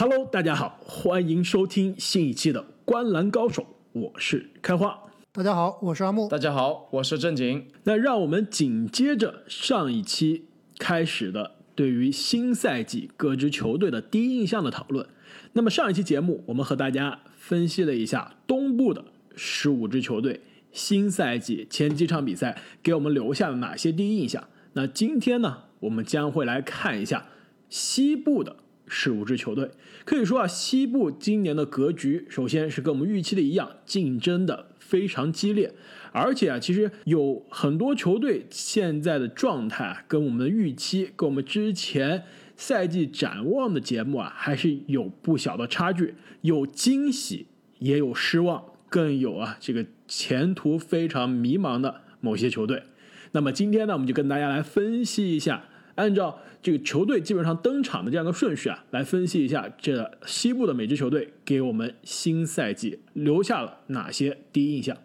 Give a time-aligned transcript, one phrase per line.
[0.00, 4.96] Hello，大家好，欢迎收听新一期的《观篮高手》，我是开花。
[5.32, 6.28] 大家好，我是阿木。
[6.28, 7.66] 大家好，我是正经。
[7.82, 10.44] 那让我们紧接着上一期
[10.78, 15.04] 开始的对于新赛季各支球队的第一印象的讨论。
[15.54, 24.46] 那么上一期节目，我们和大家分析了一下东部的十五支球队新赛季前几场比赛给我们留下了哪些第一印象。
[24.74, 27.26] 那今天呢，我们将会来看一下
[27.68, 28.54] 西部的
[28.88, 29.70] 十五支球队。
[30.04, 35.74] 可以说啊，西部今年的格局，首先是跟我们预期的一样，竞争的非常激烈，
[36.12, 42.24] 而且啊，其实有很多球队现在的状态啊，跟我们的预期，跟我们之前
[42.56, 47.46] 赛季展望的节目啊，还是有不小的差距，有惊喜，
[47.78, 52.82] 也有失望，更有啊这个前途非常迷茫的某些球队。
[53.32, 55.64] 那么今天呢，我们就跟大家来分析一下，
[55.98, 64.96] 按照这个球队基本上登场的这样一个顺序啊，来分析一下这西部的每支球队给我们新赛季留下了哪些第一印象。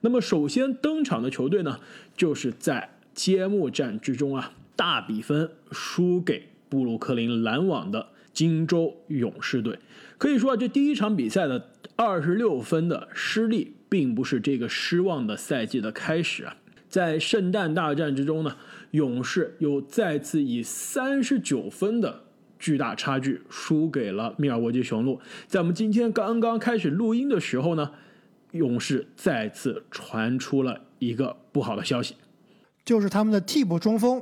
[0.00, 1.80] 那么首先登场的球队呢，
[2.16, 9.80] 就是在揭幕战之中啊，大比分输给布鲁克林篮网的金州勇士队。
[10.18, 16.56] 可以说啊，这第一场比赛的二十六分的失利，并不是这个失望的赛季的开始啊。
[16.98, 18.56] 在圣诞大战之中呢，
[18.90, 22.24] 勇士又再次以三十九分的
[22.58, 25.20] 巨大差距输给了密尔沃基雄鹿。
[25.46, 27.92] 在我们今天刚刚开始录音的时候呢，
[28.50, 32.16] 勇士再次传出了一个不好的消息，
[32.84, 34.20] 就是他们的替补中锋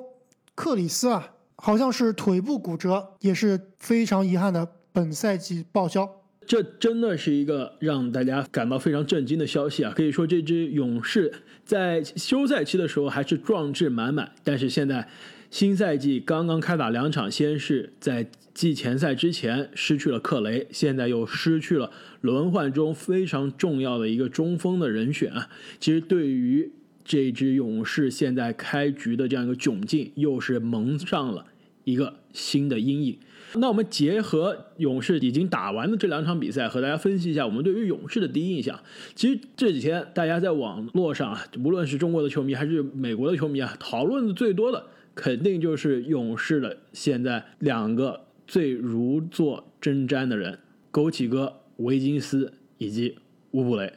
[0.54, 6.06] 克里斯啊，好像是腿部骨折，也是非常遗憾的，本赛季报销。
[6.46, 9.92] 这真的是一个让大家感到非常震惊的消息啊！
[9.96, 11.32] 可以说，这支勇士
[11.64, 15.08] 在休赛期的时候还是壮志满满，但是现在
[15.50, 21.90] 新赛季刚刚开打两场，先是在季前赛之前失去了克雷，现在又失去了
[22.20, 25.48] 轮换中非常重要的一个中锋的人选啊！
[25.80, 26.70] 其实对于
[27.04, 31.46] 这支勇士现在开局的这样一个窘境，又是蒙上了
[31.82, 33.18] 一个新的阴影。
[33.58, 38.78] 那我们结合勇士已经打完的这两场比赛，和大家分析一下我们对于勇士的第一印象。
[39.14, 50.58] 其实这几天大家在网络上啊，无论是中国的球迷还是美国的球迷啊，讨论的最多的肯定就是勇士的现在两个最如坐针毡的人——
[50.92, 53.16] 枸杞哥维金斯以及
[53.52, 53.92] 乌布雷。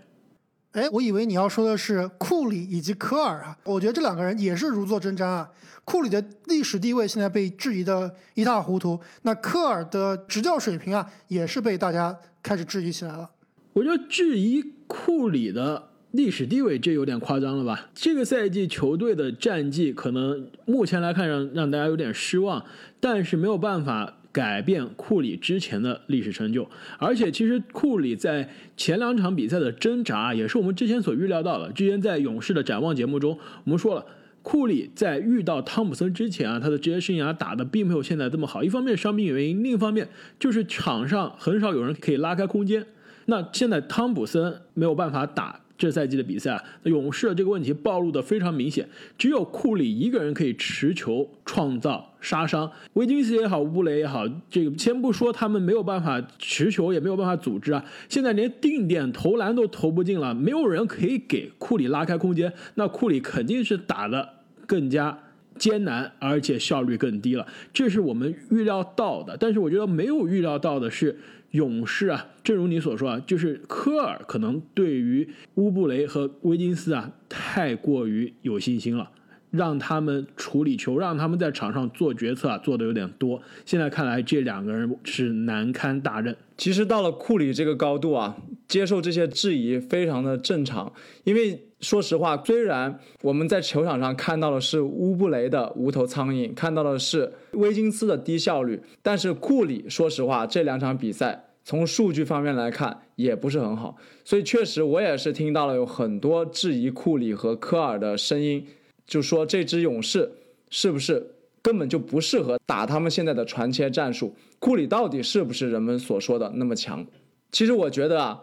[0.79, 5.49] 哎，我以为你要说的是库里以及科尔啊，我觉得这两个人也是如坐针毡啊。
[5.83, 13.29] 库里的历史地位现在被质疑的一塌糊涂，那科尔的执教水平啊，也是被大家开始质疑起来了。
[13.73, 17.89] 我觉得质疑库里的历史地位，这有点夸张了吧？
[17.93, 22.63] 这个赛季球队的战绩可能目前来看让让大家有点失望，
[23.01, 24.15] 但是没有办法。
[24.31, 28.47] 改变库里之前的历史成就，而且其实库里在
[28.77, 31.71] 前两场比赛的挣扎也是我们之前所预料到的。
[31.71, 34.05] 之前在勇士的展望节目中，我们说了，
[34.43, 38.63] 库里在遇到汤普森之前啊，他的职业生涯打的并没有现在这么好。
[38.63, 40.07] 一方面伤病原因，另一方面
[40.39, 42.85] 就是场上很少有人可以拉开空间。
[43.25, 45.61] 那现在汤普森没有办法打。
[45.79, 48.85] 这赛季的比赛，那勇士的这个问题暴露的非常明显，
[49.17, 64.27] 只有库里一个人可以持球创造杀伤，维金斯也好，乌布雷也好，这个先不说他们没有办法持球，也没有办法组织啊，现在连定点投篮都投不进了，没有人可以给库里拉开空间，那库里肯定是打的
[64.67, 65.17] 更加
[65.57, 71.17] 艰难，而且效率更低了，这是我们预料到的，但是我觉得没有预料到的是。
[71.51, 79.09] 勇士啊，正如你所说啊，就是科尔可能对于乌布雷和威金斯啊太过于有信心了，
[79.49, 83.41] 让他们处理球，让他们在场上做决策啊做的有点多。
[83.65, 86.35] 现在看来，这两个人是难堪大任。
[86.55, 90.91] 其实到了库里这个高度啊，接受这些质疑非常的正常。
[91.23, 101.45] 因为说实话，虽然我们在球场上看到的是乌布雷的无头苍蝇，看到的是威金斯的低效率，但是库里说实话，这两场比赛。
[101.63, 108.65] 从数据方面来看，也不是很好，所以确实我也是听到了有很多质疑库里和科尔的声音，
[109.05, 110.31] 就说这支勇士
[110.69, 114.35] 是不是根本就不适合打他们现在的传切战术？
[114.57, 117.05] 库里到底是不是人们所说的那么强？
[117.51, 118.41] 其实我觉得啊，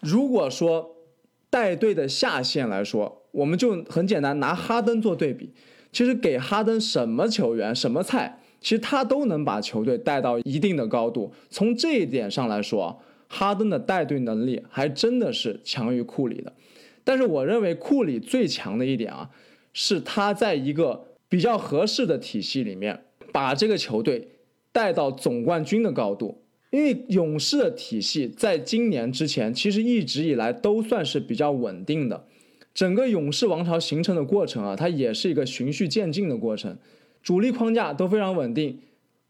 [0.00, 0.96] 如果说
[1.48, 5.52] 带队的下限来说，我们就很简单拿哈登做对比，
[5.92, 8.39] 其实给哈登什么球员什么菜？
[8.60, 11.32] 其实他都能把球队带到一定的高度。
[11.48, 16.52] 从这一点上来说，哈登的带队能力还真的是强于库里的。
[17.02, 19.30] 但是我认为库里最强的一点啊，
[19.72, 24.28] 是他在一个比较合适的体系里面，把这个球队
[24.70, 26.42] 带到总冠军的高度。
[26.70, 32.26] 因为勇士的体系在今年之前其实一直以来都算是比较稳定的，
[32.72, 36.78] 整个勇士王朝形成的过程啊，它也是一个循序渐进的过程，
[37.22, 38.80] 主力框架都非常稳定，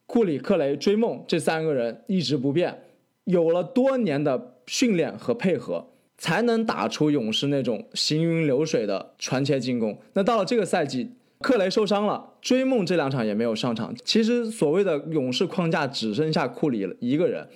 [0.07, 2.83] 库里、克雷、追梦这三个人一直不变，
[3.25, 9.99] 有了多年的训练和配合，才能打出勇士那种行云流水的传切进攻。
[10.13, 11.11] 那到了这个赛季，
[11.41, 13.95] 克雷受伤了，追梦这两场也没有上场。
[14.05, 17.49] 其实所谓的勇士框架只剩下库里一个人，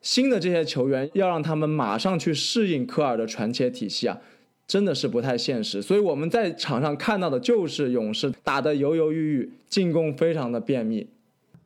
[0.00, 4.18] 新的这些球员要让他们马上去适应科尔的传切体系啊，
[4.70, 5.82] 真的是不太现实。
[5.82, 11.08] 所以我们在场上看到的就是勇士打得犹犹豫豫，进攻非常的便秘。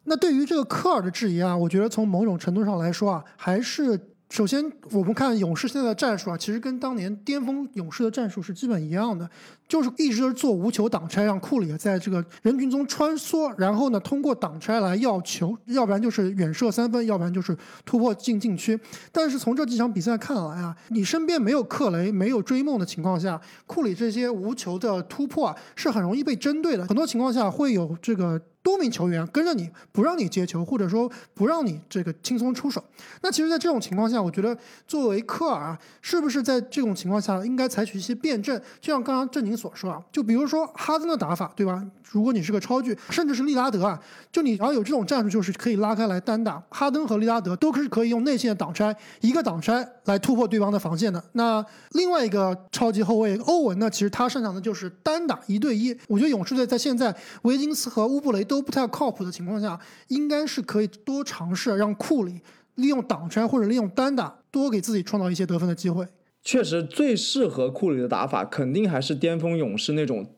[0.04, 4.00] 那对于这个科尔的质疑啊，我觉得从某种程度上来说啊，还是。
[4.34, 4.60] 首先，
[4.90, 9.30] 我们看勇士现在的战术啊，其实跟当年巅峰勇士的战术是基本一样的，
[9.68, 18.76] 就是一直做无球挡拆，让库里在这个人群中穿梭，然后呢，通过挡拆来要球， 要不然就是远射三分，要不然就是突破进禁区。
[19.12, 26.84] 但是从这几场比赛看来啊，你身边没有克雷、没有追梦的情况下，库里这些无球的突破啊，是很容易被针对的。
[26.88, 28.42] 很多情况下会有这个。
[28.64, 32.82] 多名球员跟着你，不让你接球，或者说不让你这个轻松出手。
[33.20, 34.56] 那其实，在这种情况下，我觉得
[34.88, 38.58] 作为科尔啊，是不是在这种情况下应该采取一些辩证？
[38.80, 41.84] 就像刚刚正宁所说啊，就比如说哈登的打法，对吧？
[42.10, 44.00] 如果你是个超巨，甚至是利拉德啊，
[44.32, 46.62] 就你要有这种战术，就是可以拉开来单打。
[46.70, 51.22] 哈登和利拉德都是可以用内线挡拆，一个挡拆来突破对方的防线的。
[51.32, 55.94] 那另外一个超级后卫欧文呢，其实他擅长的就是单打一对一。
[56.06, 62.40] 我觉得勇士队在现在维金斯和乌布雷都都不太靠谱的情况下，应该是可以多尝试让库里
[62.76, 66.06] 利用挡拆或者利用单打，多给自己创造一些得分的机会。
[66.40, 70.30] 确实，最适合库里的打法，肯定还是巅峰勇士那种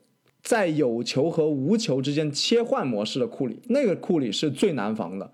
[0.42, 3.60] 在有球和无球之间切换模式的库里。
[3.68, 5.30] 那个库里是最难防的。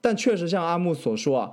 [0.00, 1.50] 但确实像阿木所说啊，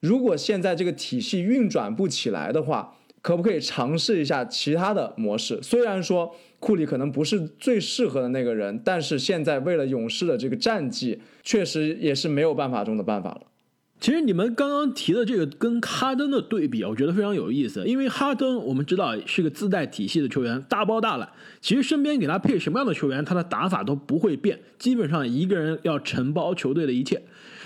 [0.00, 5.58] 如果现在这个体系运转不起来的话，可不可以尝试一下其他的模式？
[5.62, 6.34] 虽然说。
[6.62, 13.40] 库里可能不是最适合的那个人，但是现在为了勇士的这个战绩，确实也是没有办法中的办法了。
[13.98, 17.84] 其实你们刚刚提的这个跟哈登的对比，我觉得非常有意思。
[17.84, 21.28] 因为哈登我们知道是个自带体系的球员，大包大揽。
[21.60, 27.20] 其实身边给他配什么样的球员，他的打法都不会变，基本上一个人要承包球队的一切。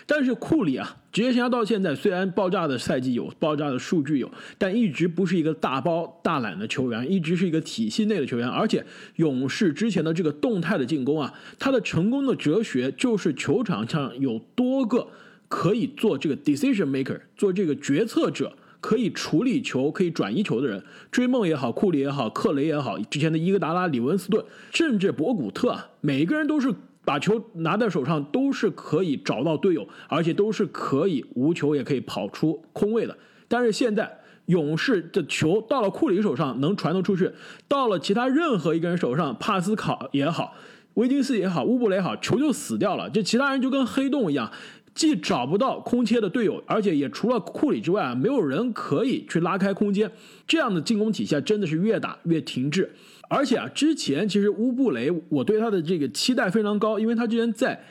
[0.08, 8.48] 但是库里啊，职业生涯到现在虽然爆炸的赛季有，爆炸的数据有，但一直不是一个大包大揽的球员，一直是一个体系内的球员。
[8.48, 8.86] 而且
[9.16, 15.08] 勇士之前的这个动态的进攻啊，他的成功的哲学就是球场上有多个
[15.48, 20.80] 可以做这个 decision maker，做这个决策者，可以处理球、可以转移球的人。
[21.10, 26.72] 追梦也好，库里也好，克雷也好，之前的伊戈达拉、里文斯顿，甚至博古特啊，每一个人都是。
[27.06, 33.16] 把球拿在手上都是可以找到队友，而且都是可以无球也可以跑出空位的。
[33.46, 37.30] 但是现在勇士的球到了库里手上能传得出去，
[37.68, 40.54] 到了其他任何一个人手上，帕斯考也好，
[40.94, 43.08] 威金斯也好，乌布雷也好，球就死掉了。
[43.08, 44.50] 这其他人就跟黑洞一样，
[44.92, 50.10] 既找不到空切的队友，而且也除了库里之外啊，没有人可以去拉开空间。
[50.44, 52.92] 这样的进攻体系真的是越打越停滞。
[53.28, 57.82] 而且啊，之前其实乌布雷，我对他的这个期待非常高，因为他之前在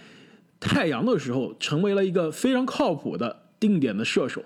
[0.60, 4.44] 太阳的时候成为了一个非常靠谱的定点的射手。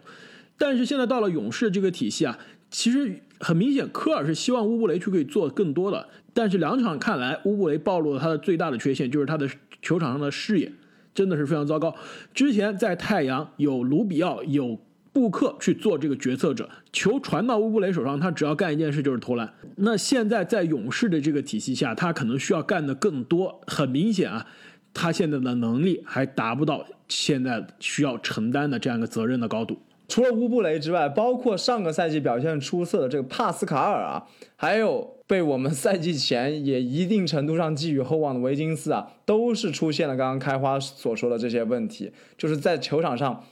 [0.57, 2.39] 但是现在到了勇士这个体系啊，
[2.71, 6.09] 其实很明显，科尔是希望乌布雷去可以做更多的。
[6.33, 9.49] 但是两场看来，乌布雷暴露了他的最大的缺陷，就是他的
[9.81, 10.71] 球场上的视野
[11.13, 11.95] 真的是非常糟糕。
[12.33, 14.79] 之前在太阳有卢比奥有。
[15.11, 19.51] 布克去做这个决策者，球传到乌布雷手上，他只要干一件事就是投篮。
[19.77, 23.59] 那现在在勇士的这个体系下，他可能需要干的更多。
[23.65, 24.45] 很明显啊，
[24.93, 29.79] 他现在的能力还达不到现在需要承担的这样一个责任的高度。
[30.07, 34.23] 除了乌布雷之外，包括上个赛季表现出色的这个帕斯卡尔啊，
[34.55, 43.43] 还有被我们赛季前也一定程度上寄予厚望的维金斯啊，都是出现了刚刚开花所说的这些问题，就是在球场上。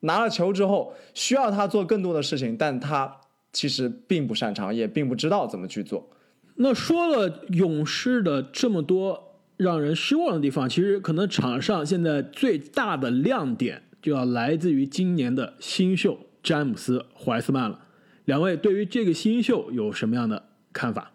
[0.00, 3.20] 拿了球之后，需要他做更多的事情，但他
[3.52, 6.08] 其实并不擅长，也并不知道怎么去做。
[6.56, 17.80] 那说了勇士的这么多让人失望的地方，其实可能场上现在最大的亮点就要来自于今年的新秀詹姆斯·怀斯曼了。
[18.24, 21.12] 两位对于这个新秀有什么样的看法？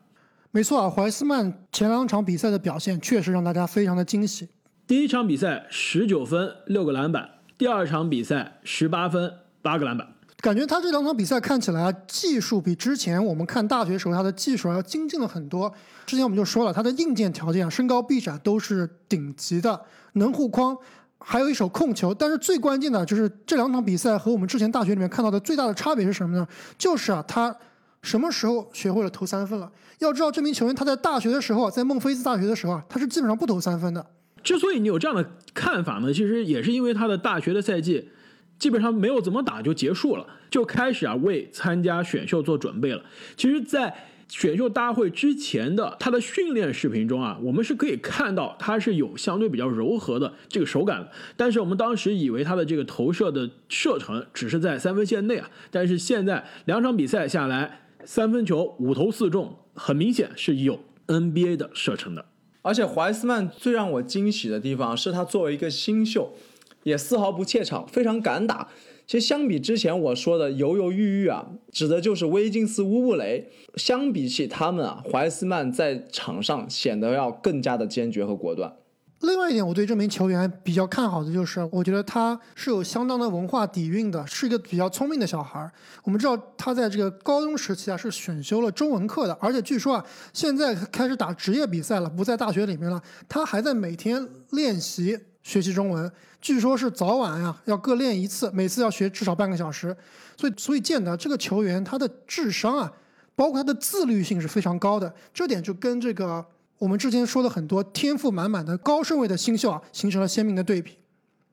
[0.51, 4.49] 没错啊，怀斯曼前两场比赛的表现确实让大家非常的惊喜。
[4.87, 7.34] 第一场比赛十九分六个篮板。
[7.57, 10.05] 第二场比赛十八分八个篮板，
[10.41, 15.71] 感觉他这两场比赛看起来，技术比之前我们看大学时候他的技术要精进了很多。
[16.05, 19.79] 之前我们就说了，他的硬件条件啊，身高臂展都是顶级的，
[20.13, 20.77] 能护框，
[21.17, 26.45] 还有一手控球，但是最关键的就是这两场比赛和我们之前大学里面看到的最大的差别是什么呢？
[26.77, 27.55] 就是啊，他
[28.01, 29.71] 什么时候学会了投三分了？
[29.99, 34.05] 要知道，这名球员他在大学的时候，在孟菲斯大学的时候啊，他是基本上不投三分的。
[34.45, 38.09] 之所以你有这样的看法呢，其实也是因为他的大学的赛季
[38.57, 43.03] 基本上没有怎么打就结束了，就开始啊为参加选秀做准备了。
[43.35, 43.93] 其实，在
[44.27, 51.09] 选秀大会之前的他的训练视频中啊，我们是可以看到他是有相对比较柔和的这个手感。
[51.35, 62.25] 但是我们当时以为他的这个投射的射程只是在三分线内啊，但是现在两场比赛下来，三分球五投四中，很明显是有 NBA 的射程的。
[62.65, 66.33] 而且怀斯曼最让我惊喜的地方是他作为一个新秀，
[66.81, 68.69] 也丝毫不怯场，非常敢打。
[69.05, 73.51] 其实相比之前我说的犹犹豫豫啊，指的就是威金斯、乌布雷。
[73.75, 78.73] 相比起他们啊，怀斯曼在场上显得要更加的坚决和果断。
[79.21, 85.71] 另外一点，我对这名球员比较看好的就是，我觉得他是有相当的文化底蕴的，是一个比较聪明的小孩儿。
[86.03, 96.11] 我们知道他在这个高中时期啊是选修了中文课的，而且据说啊现在开始打职业比赛了，不在大学里面了，他还在每天练习学习中文。
[96.41, 99.95] 据说是早晚呀要各练一次，每次要学至少半个小时。
[100.37, 102.91] 所以，所以见得这个球员他的智商啊，
[103.33, 106.45] 包括他的自律性是非常高的，这点就跟这个。
[106.79, 110.93] 我们之前说的很多天赋满满的高顺位的新秀啊，形成了鲜明的对比。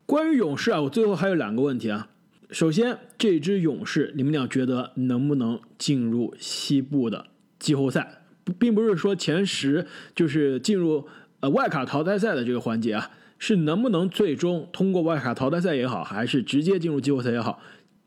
[0.04, 2.08] 关于勇士啊，我最后还有两个问题啊。
[2.50, 7.26] 首先，这支勇士，你们俩觉得能不能进入西部的
[7.58, 8.22] 季后赛？
[8.58, 9.86] 并不是说前十
[10.16, 11.06] 就是进入
[11.38, 17.60] 呃外卡淘汰赛的这个环节啊，是能不能最终通过外卡淘汰赛也好，还是直接进入季后赛也好，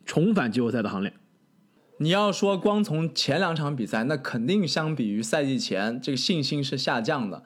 [0.05, 1.13] 重返季后赛的行列？
[1.97, 7.43] 你要说光从前两场比赛，那肯定相比于赛季前，这个信心是下降的。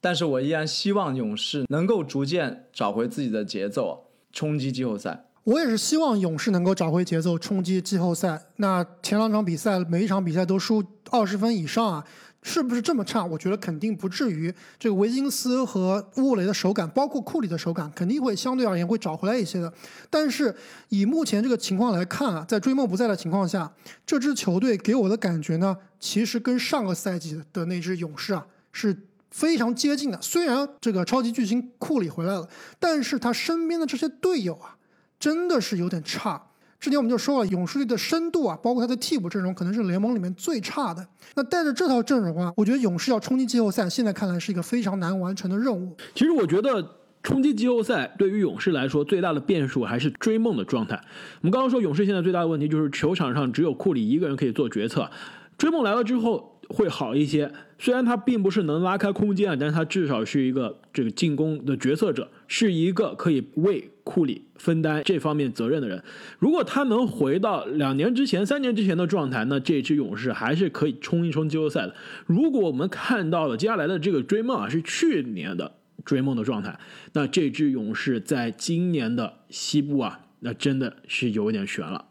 [0.00, 5.24] 但是我依然希望勇士能够逐渐找回自己的节奏，冲击季后赛。
[5.44, 8.42] 我也是希望勇士能够找回节奏，冲击季后赛。
[8.56, 12.04] 那前两场比赛，每一场比赛都输二十分以上啊。
[12.48, 13.24] 是不是这么差？
[13.24, 14.54] 我觉得肯定不至于。
[14.78, 19.72] 这个维金斯和乌雷的手感，包括库里的手感，肯定会相对而言会找回来一些的。
[20.08, 20.54] 但是
[20.90, 23.70] 以目前这个情况来看啊，在追梦不在的情况下，
[24.06, 28.96] 这支球队给我的感觉呢，其实跟上个赛季的那支勇士啊是
[29.32, 30.22] 非常接近的。
[30.22, 32.48] 虽然这个超级巨星库里回来了，
[32.78, 34.76] 但是他身边的这些队友啊，
[35.18, 36.40] 真的是有点差。
[36.86, 41.04] 之前我们就说了，勇士队的深度啊，包括他的替补阵容，可能是联盟里面最差的。
[41.34, 45.96] 那带着这套阵容啊，我觉得勇士要冲击季后赛，现在看来是一个非常难完成的任务。
[46.14, 46.80] 其实我觉得
[47.24, 50.94] 冲击季后赛对于勇士来说，最大的变数还是追梦的状态。
[51.40, 55.10] 我们刚刚说，勇士现在最大的问题就是球场上只有库里一个人可以做决策。
[55.58, 56.55] 追梦来了之后。
[56.68, 66.02] 会好一些，虽然他并不是能拉开空间啊，但是他至少是一个这个进攻的决策者，是一个可以为库里分担这方面责任的人。
[66.38, 71.94] 如果他能回到两年之前、三年之前的状态，那这支勇士还是可以冲一冲季后赛的。
[72.26, 75.72] 如果我们看到了接下来的这个追梦啊，是去年的
[76.04, 76.78] 追梦的状态，
[77.12, 82.04] 那这支勇士在今年的西部啊，那真的是有点悬了。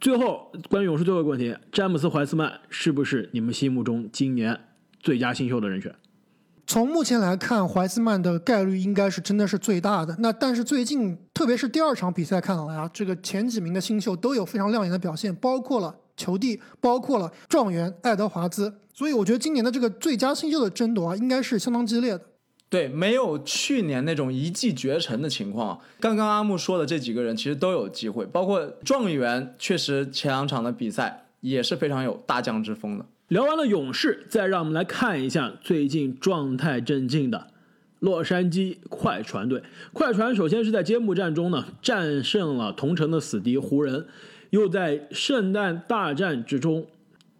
[0.00, 4.58] 最后，关于勇士最后一个问题，詹姆斯·怀斯曼是不是你们心目中今年
[5.00, 5.94] 最佳新秀的人选？
[6.66, 10.14] 从目前来看，怀斯曼的概率应该是真的是最大的。
[10.18, 18.74] 那但是最近，特别是第二场比赛看来啊，这个前几名的新秀都有非常亮眼的表现，包括了球帝，包括了状元爱德华兹。
[18.92, 22.22] 所以我觉得今年的这个最佳新秀的争夺啊，应该是相当激烈的。
[22.68, 25.80] 对，没有去年那种一骑绝尘的情况。
[26.00, 33.06] 刚刚阿木说的这几个人其实都有机会，包括状元，确实前两场的比赛也是非常有大将之风的。
[33.28, 37.48] 聊完了勇士，再让我们来看一下最近状态正劲的
[38.00, 39.62] 洛杉矶快船队。
[39.92, 44.06] 快船首先是在揭幕战中呢战胜了同城的死敌湖人，
[44.50, 46.86] 又在圣诞大战之中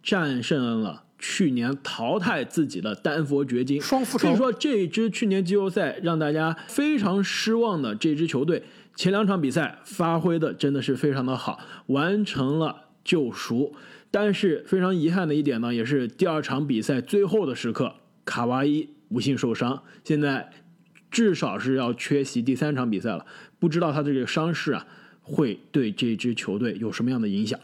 [0.01, 1.03] 战胜了。
[1.19, 4.27] 去年淘汰自己的丹佛掘金，双复仇。
[4.27, 8.63] 所以说，这支去年季后赛让大家非常失望的这支球队，
[8.95, 13.75] 前两场比赛发挥的真的是非常的好，完成了救赎。
[14.09, 20.49] 但是非常遗憾的一点呢，也是第二场比赛最后的时刻，卡哇伊不幸受伤，现在
[21.11, 23.25] 至少是要缺席第三场比赛了。
[23.59, 24.87] 不知道他的这个伤势啊，
[25.21, 27.59] 会对这支球队有什么样的影响？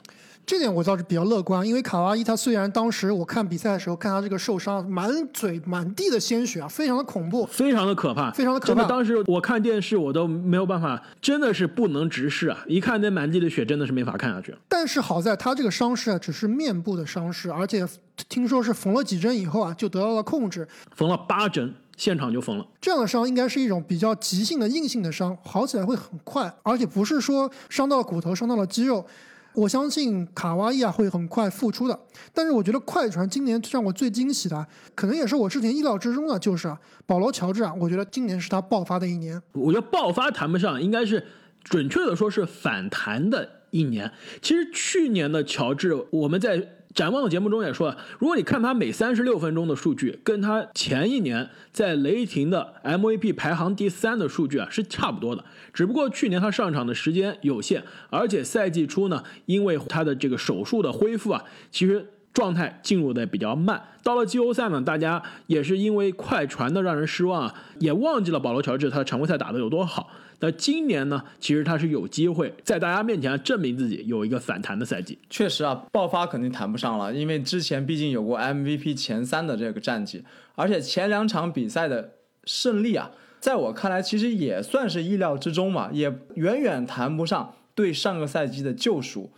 [0.46, 8.84] 这点我倒是比较乐观，因为卡哇伊他虽然当时我看比赛的时候看他这个受伤，满嘴满地的鲜血啊，非常的恐怖，非常的可怕，非常的可怕。
[8.84, 12.62] 当时我看电视我都没有办法，真的是不能直视啊！
[12.68, 14.54] 一看那满地的血，真的是没法看下去。
[14.68, 17.88] 但是好在他这个伤势啊，只是面部的伤势，而且
[18.28, 20.68] 听说是缝了几针以后啊，就得到了控制。
[20.94, 22.68] 缝了八针，现场就疯了。
[22.82, 29.06] 这样的伤应该是一种比较急性的硬性的伤，好起来会很快，而且不是说伤到了骨头、伤到了肌肉。
[29.56, 32.00] 我相信卡哇伊啊会很快复出的。
[32.34, 39.42] 但是我觉得快船今年让我最惊喜的，可能也是我之前意料之中的，就是保罗乔治啊，我觉得今年是他爆发的一年。
[39.54, 41.26] 我觉得爆发谈不上，应该是
[41.64, 44.12] 准确的说是反弹的一年。
[44.42, 46.68] 其实去年的乔治，我们在。
[46.94, 63.82] 展望的节目中也说了，如果你看他每三十六分钟的数据，跟他前一年在雷霆的 MVP 排行第三的数据啊是差不多的，只不过去年他上场的时间有限，而且赛季初呢，因为他的这个手术的恢复啊，其实状态进入的比较慢。
[64.02, 70.10] 到了季后赛呢，大家也是因为快船的让人失望啊，也忘记了保罗乔治他的常规赛打得有多好。
[70.40, 71.24] 那今年呢？
[71.40, 75.18] 其实他是有机会在大家面前证明自己，有一个反弹的赛季。
[75.30, 80.26] 确实啊，爆发肯定谈不上了，因为之前毕竟有过 MVP 前三的这个战绩，
[80.56, 89.32] 而且前两场比赛的胜利啊，在我看来其实也算是意料之中嘛，也远远谈不上对上个赛季的救赎。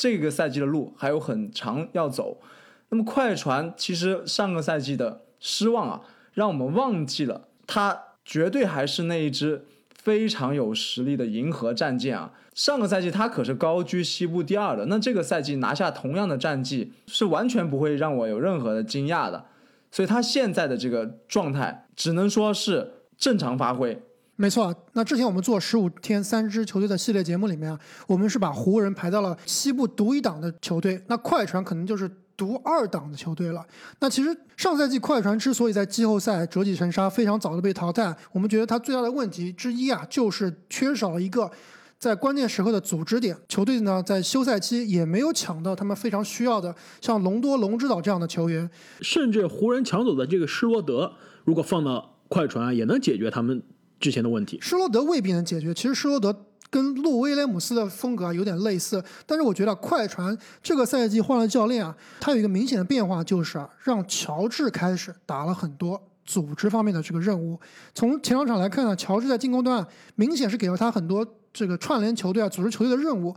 [0.00, 2.40] 这个赛季的路还有很长要走。
[2.88, 6.00] 那么快船其实上个赛季的失望啊，
[6.32, 9.66] 让我们忘记了他绝对还是那一支。
[10.02, 12.32] 非常有实力的银河战舰啊！
[12.54, 19.44] 上个赛季他可是高居西部第二的，那这个赛季拿下同样的战绩是完全不会让我有任何的惊讶的。
[19.90, 24.00] 所以他现在的这个状态只能说是正常发挥。
[24.40, 32.10] 没错，那之前我们做十五天三支球队的系列节目里面啊，我们是把湖人排到了西部独一档的球队，那快船可能就是。
[32.40, 33.62] 独二档的球队了。
[33.98, 41.50] 那其实上赛季快船之所以在季后赛折戟沉沙，非常早的被淘汰，我们觉得他最大的问题之一啊，就是缺少了一个
[41.98, 43.36] 在关键时刻的组织点。
[43.46, 48.70] 球队呢，在休赛期也没有抢到他们非常需要的，像隆多、龙之岛这样的球员。
[49.02, 51.12] 甚至湖人抢走的这个施罗德，
[51.44, 53.62] 如果放到快船啊，也能解决他们
[54.00, 54.58] 之前的问题。
[54.60, 55.72] 施罗德未必能解决。
[55.72, 56.34] 其实施罗德。
[56.72, 67.58] 跟路威廉姆斯的风格啊有点类似，但是我觉得快船这个赛季换了教练啊，他有一个明显的变化，就是啊，让乔治开始打了很多组织方面的这个任务。
[67.92, 69.84] 从前两场来看呢，乔治在进攻端
[70.14, 73.34] 明显是给了他很多这个串联球队啊、组织球队的任务。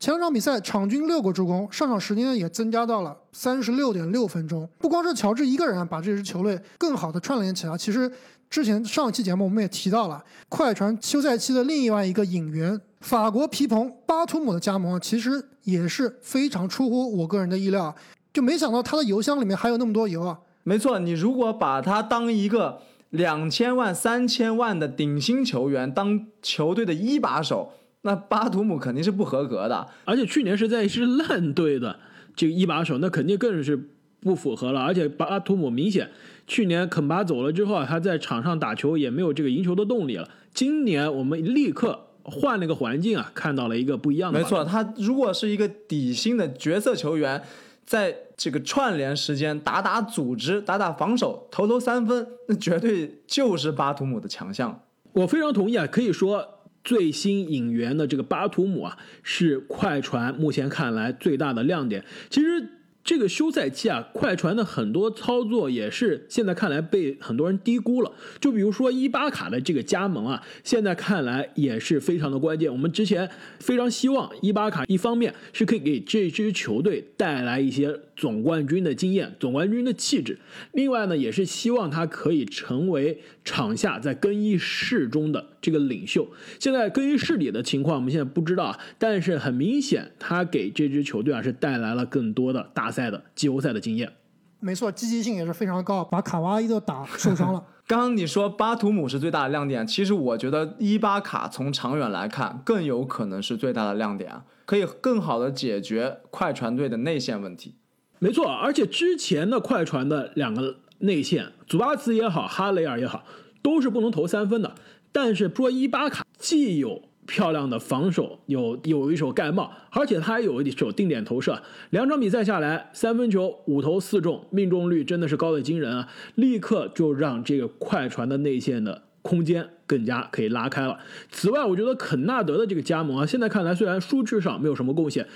[0.00, 4.66] 前两场比赛场均六个助攻，上场时间也增加到了三十六点六分钟。
[4.78, 8.10] 不光是乔治一个人把这支球队更好的串联起来，其实。
[8.52, 17.96] 之前上一期节目我们也提到了快船休赛期的另外一个引援法国皮蓬巴图姆的加盟，其实也是非常出乎我个人的意料，
[18.30, 20.38] 就没想到他的油箱里面还有那么多油啊！
[20.64, 29.88] 没错，你如果把他当一个两千万、三千万的顶薪球员，当球队的一把手，那巴图姆肯定是不合格的。
[30.04, 31.98] 而且去年是在一支烂队的
[32.36, 33.88] 这个一把手，那肯定更是
[34.20, 34.82] 不符合了。
[34.82, 36.10] 而且巴图姆明显。
[36.52, 40.28] 去年肯巴走了之后啊，他在场上打球也没有这个赢球的动力了。
[40.52, 44.38] 今年我们立刻换了个环境啊，看到了一个不一样的。
[44.38, 47.42] 没错，他如果是一个底薪的角色球员，
[47.86, 54.78] 在这个串联时间打打组织、打打防守、投投三分，那绝对就是巴图姆的强项。
[55.14, 56.46] 我非常同意啊，可以说
[56.84, 62.04] 最新引援的这个巴图姆啊，是快船目前看来最大的亮点。
[62.28, 62.81] 其实。
[63.04, 68.12] 这个休赛期啊，快船的很多操作也是现在看来被很多人低估了。
[68.40, 72.70] 就比如说伊巴卡的这个加盟啊，现在看来也是非常的关键。
[72.70, 80.38] 我们之前非常希望伊巴卡一方面是可以给这支球队带来一些总冠军的经验、总冠军的气质，
[80.70, 86.28] 另外呢，也是希望他可以成为场下在更衣室中的这个领袖。
[86.60, 92.92] 现在更衣室里的情况我们现在不知道啊，但是很明显，他给这支球队啊是带来了更多的大。
[92.92, 94.12] 赛的季后赛的经验，
[94.60, 97.64] 没错，积极性也是非常高，把卡哇伊都打受伤了。
[97.88, 107.76] 刚刚你说巴图姆是最大的亮点，其实我觉得伊巴卡从长远来看更有可能是最大的亮点，可以更好的解决快船队的内线问题。
[108.22, 113.24] 没错，而且之前的快船的两个内线，祖巴茨也好，哈雷尔也好，
[113.60, 114.76] 都是不能投三分的。
[115.10, 121.60] 但是说伊巴卡既有漂亮的防守，有有一手盖帽，而且他还有一手定点投射。
[121.90, 126.08] 两场比赛下来，三分球五投四中，命中率真的是高的惊人啊！
[126.36, 130.98] 立刻就让这个快船的内线的空间更加可以拉开了。
[131.28, 135.26] 此外，我觉得肯纳德的这个加盟啊，现在看来虽然数据上没有什么贡献，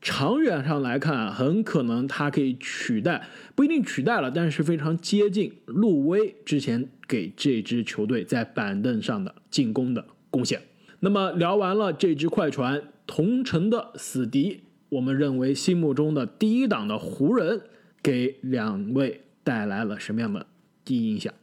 [0.00, 10.62] 长远上来看，很可能他可以取代，不一定取代了，但是非常接近路威之前给这支球队在板凳上的进攻的贡献。
[11.00, 17.60] 那么聊完了这支快船同城的死敌，我们认为心目中的第一档的湖人，
[18.02, 20.46] 给两位带来了什么样的
[20.84, 21.34] 第一印象？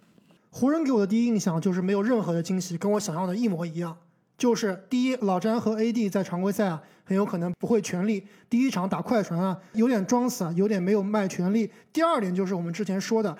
[0.49, 3.97] 湖人给我的第一印象就是没有任何的惊喜，跟我想象的一模一样。
[4.37, 8.25] 就是第一，老詹和 AD 在常规赛啊，很有可能不会全力。
[8.49, 11.71] 第一场打快船啊，有点装死啊，有点没有卖全力。
[11.93, 13.35] 第二点就是我们之前说的，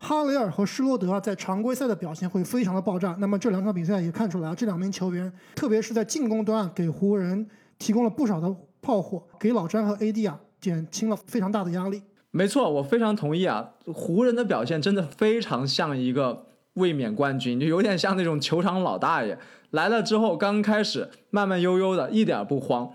[0.00, 3.16] 哈雷尔和施罗德啊，在常规赛的表现会非常的爆炸。
[3.18, 12.02] 那么这两场比赛也看出来啊，这两名球员，特别是在进攻端给湖人提供了不少的炮火，给老詹和 AD 啊减轻了非常大的压力。
[12.30, 19.38] 没错，我非常同意啊，湖人的表现真的非常像一个卫冕冠军，就有点像那种球场老大爷。
[19.74, 22.94] 来了之后，刚开始慢慢悠悠的，一点不慌。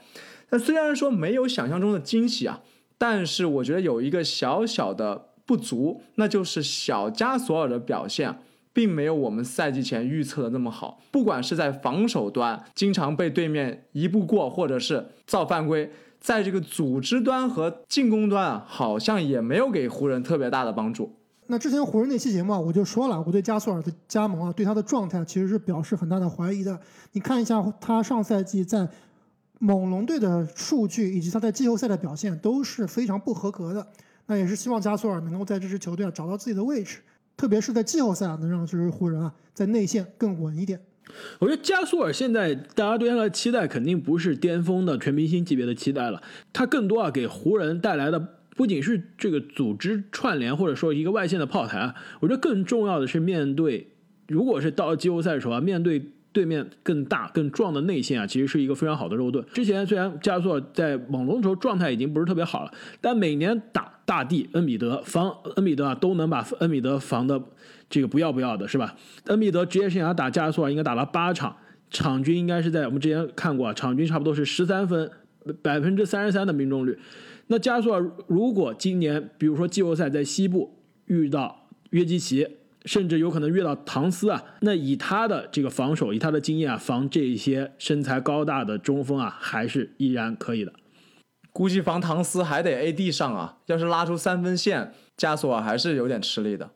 [0.52, 2.62] 那虽然说没有想象中的惊喜啊，
[2.98, 8.40] 但是我觉得有一个小小的不足，那就是小加索尔的表现
[8.72, 11.02] 并没有我们赛季前预测的那么好。
[11.12, 21.19] 不管是在防守端，经常被对面一步过，或者是造犯规，在这个组织端和进攻端啊，好像也没有给湖人特别大的帮助。
[21.52, 26.80] 那之前湖人那期节目啊，我就说了，我对加索尔的加盟啊，对他的状态其实是表示很大的怀疑的。
[27.14, 28.88] 你看一下他上赛季在
[29.58, 33.88] 猛龙队的数据，以及他在季后赛的表现都是非常不合格的。
[34.28, 37.00] 那也是希望加索尔能够在这支球队啊找到自己的位置，
[37.36, 40.80] 特别是在季后赛啊，能让这支湖人啊在内线更稳一点。
[41.40, 46.22] 我觉得加索尔现在大家对他的期待肯定不是巅峰的全明星级别的期待了，
[46.54, 48.36] 他更多啊给湖人带来的。
[48.60, 53.88] 不仅是这个组织串联，或者说一个外线的炮台啊，我觉得更重要的是面对，
[54.28, 59.46] 如果是到季后赛的时候啊，面对对面更大更壮的内线啊，其实是一个非常好的肉盾。
[59.54, 67.42] 之前虽然加索尔在猛龙的时候状态已经不是特别好了，但每年打大帝恩比德防恩比德啊，都能把恩比德防的
[67.90, 68.94] 这个不要不要的，是吧？
[69.28, 71.56] 恩比德职业生涯打加索尔应该打了八场，
[71.90, 75.10] 场均应该是在我们之前看过啊，场均差不多是十三分，
[75.62, 77.00] 百分之三十三的命中率。
[77.52, 82.48] 那加索尔如果今年，比如说季后赛在西部遇到约基奇，
[82.86, 90.72] 甚至有可能遇到唐斯啊，那以他的这个防守，以他的经验啊，防这些身材高大的中锋啊，还是依然可以的。
[91.52, 96.70] 估计防唐斯还得 AD 上啊，要是拉出三分线，加索尔还是有点吃力的。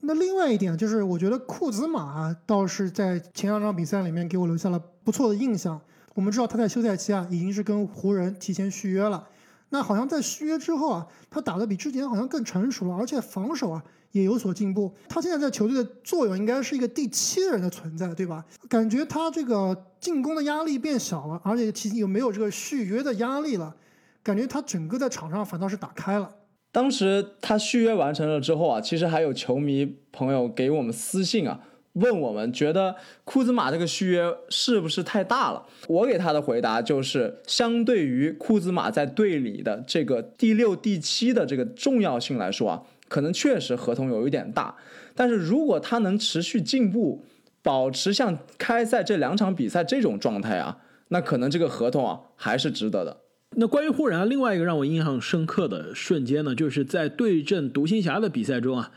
[0.00, 5.80] 那另外一点就是，我觉得库兹马倒是在前两场比赛里面给我留下了不错的印象。
[6.14, 9.26] 我们知道他在休赛期啊，已经是跟湖人提前续约了。
[9.70, 14.94] 那好像在续约之后啊，他打的比之前好像更成熟了，而且防守啊也有所进步。
[15.08, 18.44] 他现在在球队的作用应该是一个第七人的存在，对吧？
[18.68, 23.74] 感觉他这个进攻的压力变小了，而且其实又没有这个续约的压力了，
[24.22, 26.30] 感觉他整个在场上反倒是打开了。
[26.70, 31.60] 当时他续约完成了之后啊，其实还有球迷朋友给我们私信啊。
[31.96, 35.62] 问我们觉得库兹马这个续约是不是太大了？
[35.88, 44.74] 我给他的回答就是，相对于库兹马在队里的这个第六、第七的这个重要性来说啊，可能确实合同有一点大。
[45.14, 47.24] 但是如果他能持续进步，
[47.62, 50.76] 保持像开赛这两场比赛这种状态啊，
[51.08, 53.16] 那可能这个合同啊还是值得的。
[53.52, 58.90] 那关于湖人，另外一个让我印象深刻的瞬间呢，就是在对阵独行侠的比赛中啊，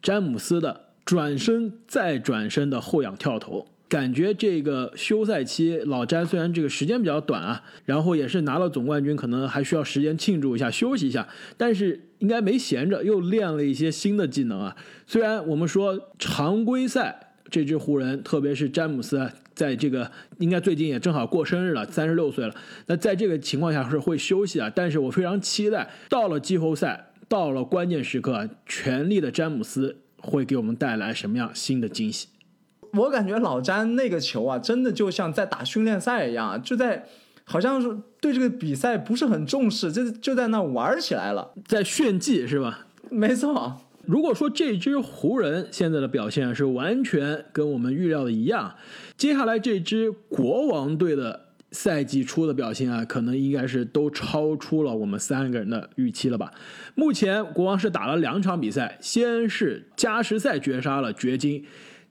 [0.00, 0.85] 詹姆斯的。
[1.06, 14.76] 转身再转身的后仰跳投，感觉这个休赛期老詹虽然这个时间比较短啊，然后也是拿了总冠军，可能还需要时间庆祝一下、休息一下，但是应该没闲着，又练了一些新的技能啊。
[15.06, 22.52] 虽然我们说常规赛这支湖人，特别是詹姆斯，在这个应该最近也正好过生日了，三十六岁了，
[22.86, 24.68] 那在这个情况下是会休息啊。
[24.74, 29.98] 但是我非常期待到了季后赛，到了关键时刻，全力的詹姆斯。
[30.26, 32.26] 会给我们带来什么样新的惊喜？
[32.92, 37.06] 我感觉老詹那个球啊，真的就像在打训练赛一样，就在
[37.44, 42.86] 好像是对这个比赛不是很重视，就就在那玩起来了，在炫技是吧？
[43.10, 43.76] 没错。
[44.04, 48.74] 如果说这支湖人现在的表现是完全跟我们预料的一样，
[49.16, 51.45] 接下来这支国王队的。
[51.76, 56.50] 赛季初的表现啊，可能应该是都超出了我们三个人的预期了吧。
[56.94, 61.62] 目前国王是打了两场比赛，先是加时赛绝杀了掘金，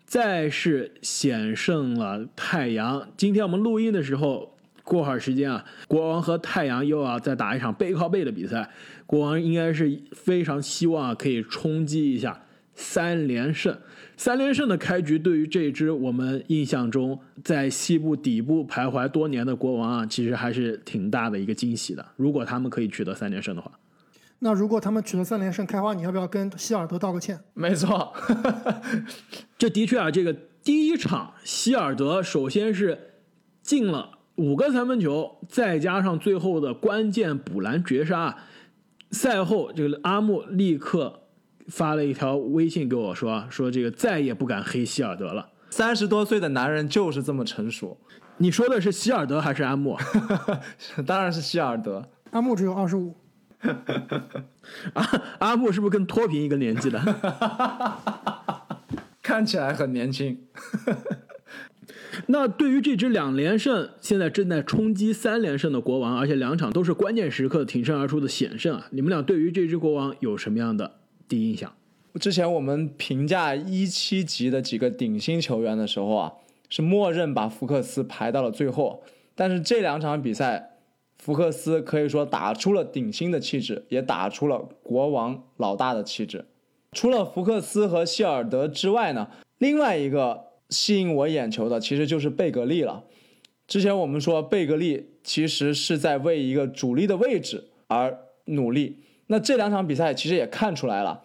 [0.06, 3.08] 再是险胜了太阳。
[3.18, 8.70] 今天我们录音的时候，过会儿时间啊，国王和太阳又要再打一场背靠背的比赛。
[9.08, 12.45] 国王应该是非常希望可以冲击一下
[12.76, 13.76] 三连胜。
[14.18, 22.06] 三连胜的开局，对于这支我们印象中在西部底部徘徊多年的国王啊，其实还是挺大的一个惊喜的。
[22.16, 23.70] 如果他们可以取得三连胜的话，
[24.40, 27.38] 那如果他们取得三连胜，开花，你要不要跟希尔德道个歉？
[27.54, 28.14] 没错，
[29.58, 30.34] 这的确啊，这个
[30.64, 32.98] 第一场希尔德首先是
[33.62, 38.38] 进了五个三分球，再加上最后的关键补篮绝杀，
[39.12, 41.24] 赛后这个阿木立刻。
[41.68, 45.50] 发了一条微信给我说，说这个再也不敢黑希尔德了。
[45.70, 47.98] 三十多岁的男人就是这么成熟。
[48.38, 49.98] 你说的是希尔德还是阿木？
[51.06, 52.10] 当然是希尔德。
[52.32, 53.16] 阿木只有二十五。
[54.94, 57.00] 阿阿木是不是跟脱贫一个年纪的？
[59.24, 60.38] 看起来很年轻。
[62.28, 68.88] 那对于这支两连胜，现在正在冲击三连胜的国王，而且两场都是关键时刻挺身而出的险胜啊！
[68.92, 71.74] 你们俩对于这支国王有什么样的第一印象？
[72.20, 76.34] 之前我们评价一七级的几个顶薪球员的时候啊，
[76.70, 79.04] 是默认把福克斯排到了最后。
[79.36, 80.78] 但是这两场比赛，
[81.20, 86.46] 福克斯可以说打出了顶薪的气质，也打出了国王老大的气质。
[86.92, 90.46] 除了福克斯和希尔德之外呢，另外一个。
[90.72, 93.04] 吸引我眼球的其实就是贝格利了。
[93.68, 99.04] 之前我们说贝格利其实是在为一个主力的位置而努力。
[99.28, 101.24] 那这两场比赛其实也看出来了，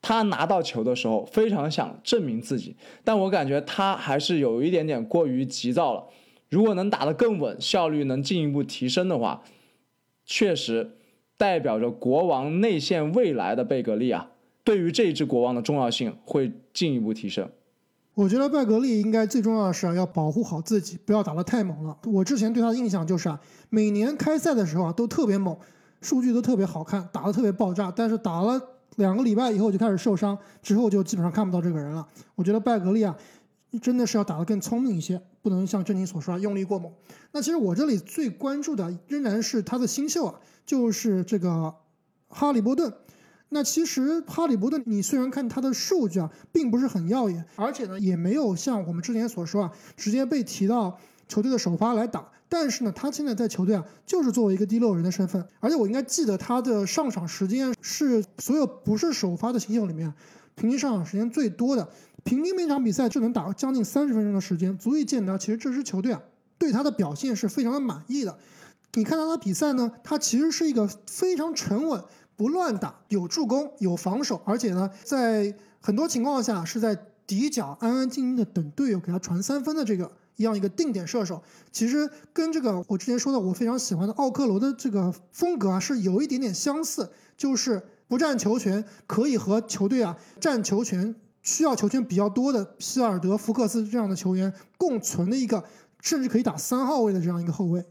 [0.00, 6.04] 他拿到球的时候非常想证明自己，但我感觉他还是有一点点过于急躁了。
[6.50, 9.42] 如果能打得更稳，效率能进一步提升的话，
[10.24, 10.92] 确实
[11.36, 14.30] 代表着国王内线未来的贝格利啊，
[14.62, 17.50] 对于这一支国王的重要性会进一步提升。
[18.14, 21.98] 我觉得拜格利应该最重要的是要保护好自己，不要打得太猛了。
[22.04, 25.58] 我之前对他的印象就是啊，每年开赛的时候啊都特别猛，
[26.04, 27.90] 数据都特别好看，打得特别爆炸。
[27.90, 28.60] 但是打了
[28.96, 32.06] 两个礼拜以后就开始受伤，之后就基本上看不到这个人了。
[32.34, 33.16] 我觉得拜格利啊，
[33.80, 36.92] 真的是要打得更聪明一些，不能像正经所说用力过猛。
[37.32, 40.34] 那其实我这里最关注的仍然是他的新秀啊，
[40.66, 41.74] 就是这个
[42.28, 42.92] 哈利波顿。
[43.48, 52.28] 那其实哈利伯顿，你虽然看他的数据啊，并不是很耀眼，而且呢，也没有像我们之前所说啊，直接被提到球队的首发来打。
[52.54, 55.44] 但是呢，他现在在球队啊，就是作为一个第六人的身份。
[55.58, 60.14] 而且我应该记得他的上场时间是所有不是首发的新秀里面，
[60.54, 61.88] 平均上场时间最多的，
[62.22, 66.22] 平均每场比赛就能打将近三十分钟的时间，足以见得其实这支球队啊，
[66.56, 68.38] 对他的表现是非常的满意的。
[68.92, 72.04] 你看到他比赛呢，他其实是一个非常沉稳。
[72.36, 95.64] 不乱打，有助攻，有防守，而且呢，在很多情况下是在底角安安静静的等队友给他传三分的这个一样一个定点射手，其实跟这个我之前说的我非常喜欢的奥克罗的这个风格啊是有一点点相似，就是不占球权，可以和球队啊占球权需要球权比较多的希尔德、福克斯这样的球员共存的一个，
[96.00, 97.84] 甚至可以打三号位的这样一个后卫。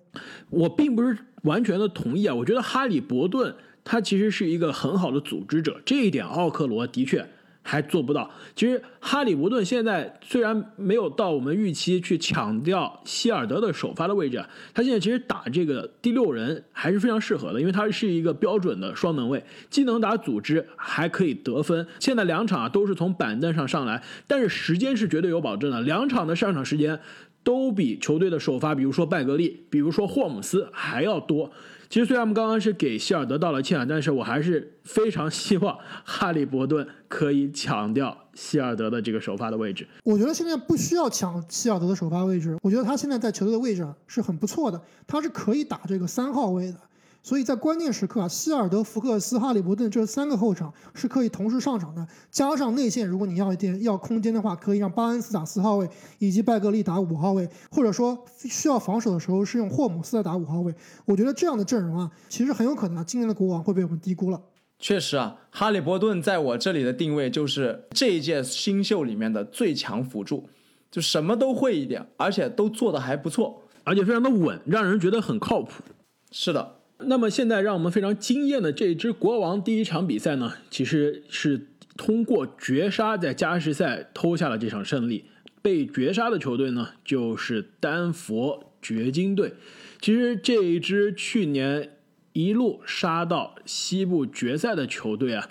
[0.49, 3.55] 我并不是完全的同意啊，我觉得哈里伯顿。
[3.85, 7.27] 他其实是一个很好的组织者，这一点奥克罗的确
[7.63, 8.29] 还做不到。
[8.55, 21.87] 其实哈里伯顿现在虽然没有到我们预期去抢掉希尔德的首发的位置，他现在其实打这个第六人还是非常适合的，因为他是一个标准的双门卫，既能打组织，还可以得分。
[21.99, 26.99] 现在两场啊都是从板凳上上来，但是时间是绝对有保证的，两场的上场时间
[27.43, 31.51] 都比球队的首发，比如说拜格利，比如说霍姆斯还要多。
[31.93, 39.87] 其实虽然我们刚刚是给希尔德道了歉啊，但是我还是非常希望哈利伯顿可以抢掉希尔德的这个首发的位置。
[40.03, 46.79] 我觉得现在不需要抢希尔德的首发位置，我觉得他现在在球队的位置是很不错的，他是可以打这个三号位的。
[47.23, 52.05] 所以在关键时刻啊，希尔德、福克斯、哈利伯顿这三个后场是可以同时上场的。
[52.29, 60.75] 加上内线，如果你要一点要空间的话，可以让巴恩斯打四号位，以及拜格利打五号位，或者说需要防守的时候是用霍姆斯来打五号位。
[61.05, 64.41] 我觉得这样的阵容啊，其实很有可能啊，今年的国王会被我们低估了。
[64.77, 70.49] 确实啊，哈利伯顿在我这里的定位就是这一届新秀里面的最强辅助，
[70.91, 75.81] 就什么都会一点，而且都做的还不错，而且非常的稳，让人觉得很靠谱。
[76.29, 76.82] 是的。
[77.07, 85.25] 那么现在让我们非常惊艳的这支国王第一场比赛呢，其实是通过绝杀在加时赛偷下了这场胜利。
[85.61, 89.53] 被绝杀的球队呢，就是丹佛掘金队。
[90.01, 91.91] 其实这一支去年
[92.33, 95.49] 一路杀到西部决赛的球队啊，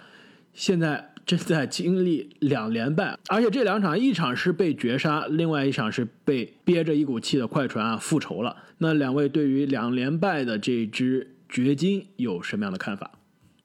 [0.52, 8.56] 现在正在经历两连败，而且这两场一场是被绝杀，另外一场是被憋着一股气的快船啊复仇了。
[8.78, 11.28] 那两位对于两连败的这支。
[11.52, 13.10] 掘金有什么样的看法？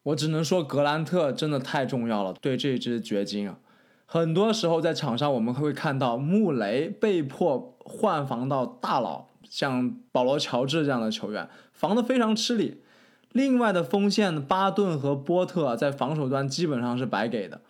[0.03, 3.59] 我只能说格兰特真的太重要了，对这支掘金啊，
[4.05, 12.81] 很多时候在场上我们会看到穆雷被迫换防到大佬，像保罗乔治这样的球员，防得非常吃力。
[13.31, 17.61] 另外的锋线巴顿和波特在防守端基本上是白给的，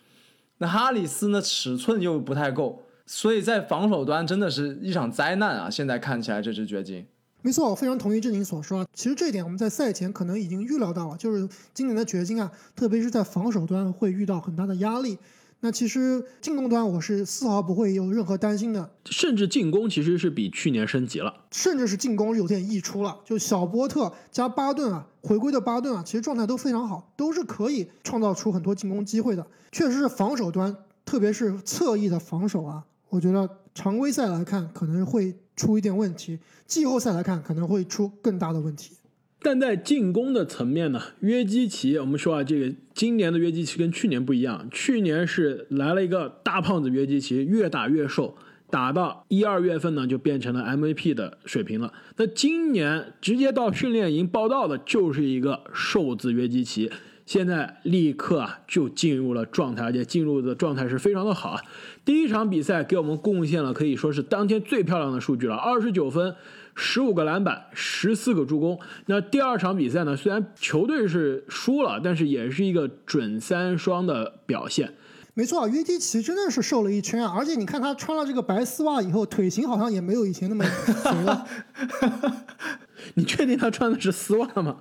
[0.58, 5.70] 那哈里斯呢尺寸又不太够，所以在防守端真的是一场灾难啊！
[5.70, 7.06] 现在看起来这支掘金。
[7.42, 8.86] 没错，我非常同意志宁所说啊。
[8.92, 15.16] 其实这一点我们在赛前可能已经预料到了，就是今年的掘金啊，特别是在防守端会遇到很大的压力。
[15.60, 21.34] 那其实进攻端我是丝毫不会有任何担心的，甚至进攻其实是比去年升级了。
[21.50, 23.18] 甚至是进攻有点溢出了。
[23.24, 29.44] 就小波特加巴顿啊，回归的巴顿啊，其实状态都非常好，都是可以创造出很多进攻机会的。
[29.72, 38.92] 确实是防守端，特别是侧翼的防守啊，我觉得常规赛来看可能会出一点问题，季后赛来看可能会出更大的问题。
[39.40, 48.36] 但在进攻的层面呢，约基奇，我们说啊，这个今年的约基奇跟去年不一样，去年是来了一个大胖子约基奇，越打越瘦，
[48.68, 51.92] 打到一二月份呢就变成了 MVP 的水平了。
[52.16, 56.90] 那今年直接到训练营报道的就是一个瘦子约基奇，
[57.28, 61.60] 现在立刻啊就进入了状态，而且进入的状态是非常的好啊。
[62.02, 66.34] 第一场比赛给我们贡献了可以说是当天最漂亮的数据了，二十九分。
[66.80, 68.78] 十五个篮板，十四个助攻。
[69.06, 70.16] 那第二场比赛呢？
[70.16, 74.94] 虽然球队是输了，但是也是一个准三双的表现。
[75.34, 77.34] 没错，约基奇真的是瘦了一圈啊！
[77.36, 81.46] 而且你看他穿了这个白丝袜以后，腿型好像也没有以前那么肥了。
[83.14, 84.76] 你确定他穿的是丝袜吗？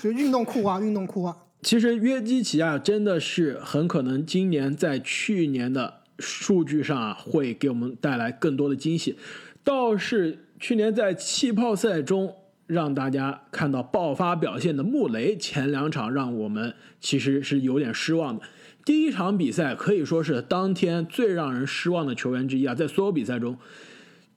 [0.00, 1.36] 就运动裤袜，运动裤袜。
[1.62, 9.16] 其实约基奇啊，真的是很可能今年在去年的数据上啊，会给我们带来更多的惊喜。
[9.62, 10.46] 倒是。
[10.62, 12.34] 去年在气泡赛中
[12.66, 18.44] 让大家看到爆发表现的穆雷，前两场让我们其实是有点失望的。
[18.84, 23.56] 第一场比赛可以说是当天最让人失望的球员之一啊，在所有比赛中，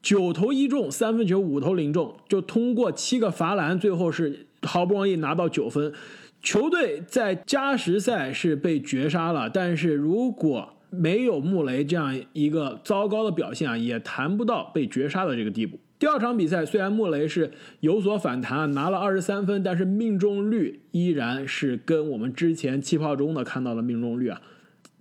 [0.02, 5.94] 九投一中，三分球五投零中，就通过七个罚篮，最后是好不容易拿到九分。
[6.44, 15.80] 球队在加时赛是被绝杀了，但是如果没有穆雷这样一个糟糕的表现啊，也谈不到被绝杀的这个地步。
[15.98, 24.42] 第二场比赛虽然穆雷是有所反弹，拿了二十三分，但是命中率依然是跟我们之前气泡中的看到的命中率啊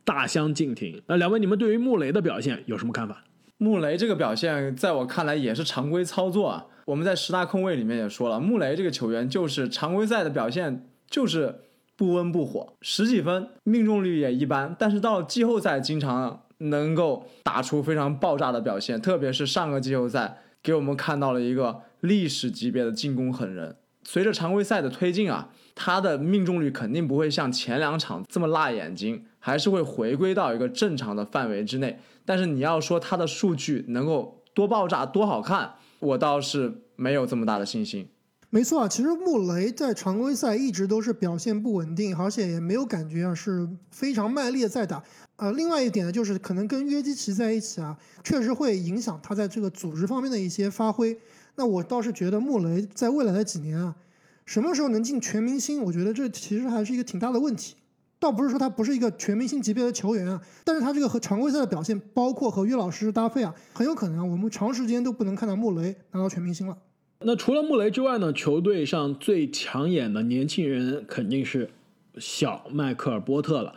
[0.04, 1.02] 大相径庭。
[1.08, 3.24] 那两位，你们对于穆雷的表现有什么看法？
[3.58, 6.66] 穆雷这个表现在我看来也是常规操作啊。
[6.86, 11.60] 我们在十大控卫里面也说了，穆雷这个球员就是常规赛的表现就是
[11.94, 20.38] 不温不火，十几分，命中率也一般，但是到了季后赛经常能够打出非常爆炸的表现，特别是上个季后赛。
[20.62, 23.76] 给我们看到了一个历史级别的进攻狠人。
[24.04, 31.98] 随着常规赛的推进啊，他的命中率肯定不会像前两场这么辣眼睛，还是会回归到一个正常的范围之内。
[32.24, 38.08] 但是你要说他的数据能够多爆炸、多好看，我倒是没有这么大的信心。
[38.54, 45.02] 没错啊，其实穆雷在常规赛一直都是表现不稳定，而且也没有感觉啊是非常卖力的在打。
[45.36, 51.18] 呃，另外一点呢，就是可能跟约基奇在一起啊，确实会影响他在这个组织方面的一些发挥。
[51.54, 53.96] 那我倒是觉得穆雷在未来的几年啊，
[54.44, 57.76] 什么时候能进全明星，我觉得这其实还是一个挺大的问题。
[58.18, 66.76] 倒不是说他不是一个全明星级别的球员啊，但是他这个和常规赛的表现，包括和约老师搭配啊，很有可能啊，我们长时间都不能看到穆雷拿到全明星了。
[67.24, 68.32] 那除了穆雷之外呢？
[68.32, 71.70] 球队上最抢眼的年轻人肯定是
[72.18, 73.74] 小迈克尔波特了。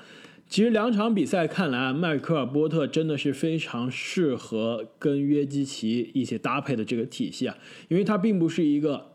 [0.47, 9.13] 其实两场比赛看来啊，迈克尔波特真的是非常适合跟约基奇一起搭配的这个体系啊，因为他并不是一个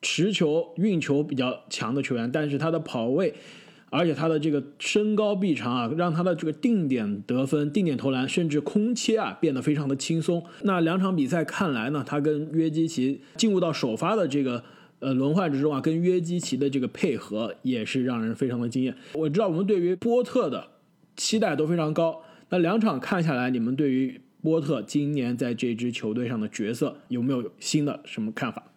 [0.00, 3.34] 持球运球比较强的球员，但是他的跑位。
[3.92, 10.42] 而且他的这个身高臂长啊，让他的这个定点得分、定点投篮，甚至空切啊，变得非常的轻松。
[10.62, 14.64] 那两场比赛看来呢，他跟约基奇进入到首发的这个
[15.00, 18.96] 呃轮换之中啊，跟约基奇的这个配合也是让人非常的惊艳。
[19.12, 20.68] 我知道我们对于波特的
[21.14, 22.22] 期待都非常高。
[22.48, 28.71] 那两场看下来，你们对于波特今年在这支球队上的角色有没有新的什么看法？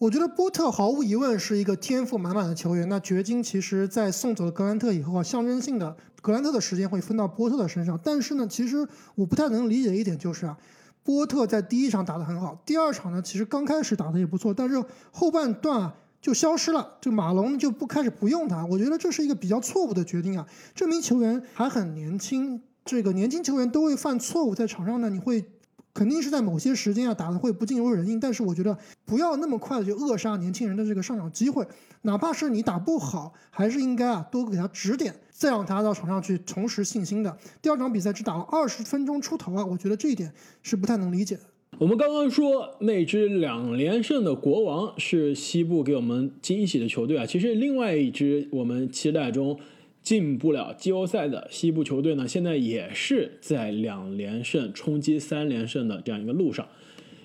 [0.00, 2.88] 我觉得波特毫无疑问是一个天赋满满的球员。
[2.88, 8.00] 那掘金其实，在送走了格兰特以后啊，象征性的格兰特的时间会分到波特的身上。
[8.02, 10.56] 但是呢，其实我不太能理解一点就是啊，
[11.04, 16.96] 波特在第一场打得很好，第二场呢，其实刚开始打得也不错，但是后半段啊就消失了。
[17.02, 20.46] 这马龙就不开始不用他，我觉得这是一个比较错误的决定啊。
[20.74, 25.44] 这名球员还很年轻，这个年轻球员都会犯错误，在场上呢，你会。
[25.92, 31.66] 肯定是在某些时间啊打的会不尽如人意，但是我觉得不要那么快的就扼杀年轻人的这个上场机会，
[32.02, 37.36] 哪怕是你打不好，还是应该啊多给他指点，再让他到场上去重拾信心的。
[37.60, 40.32] 第二场比赛只打了二十分钟出头啊，我觉得这一点
[40.62, 41.42] 是不太能理解的。
[41.78, 49.58] 我们刚刚说那支两连胜的国王是西部给我们惊喜的球队啊，其实另外一支我们期待中。
[50.02, 56.68] 进不了季后赛的西部球队呢，现在也是在两连胜冲击三连胜的这样一个路上。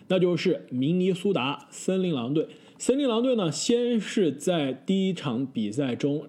[0.07, 2.47] 那就是明尼苏达森林狼队。
[2.77, 6.27] 森林狼队呢，先是在第一场比赛中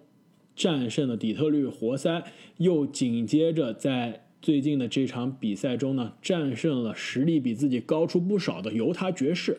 [0.55, 2.25] 战胜了底特律活塞，
[2.57, 9.59] 又紧接着在最近的这场比赛中呢，战胜了实力比自己高出不少的犹他爵士。